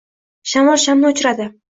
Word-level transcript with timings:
Shamol 0.53 0.79
shamni 0.85 1.07
o’chiradi. 1.11 1.47